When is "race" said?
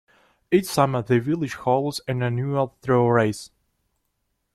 3.11-3.51